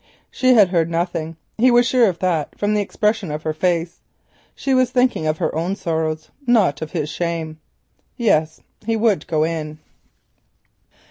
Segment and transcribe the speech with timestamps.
[0.31, 3.99] She had heard nothing; he was sure of that from the expression of her face;
[4.55, 7.59] she was thinking of her own sorrows, not of his shame.
[8.17, 9.77] Yes, he would go in.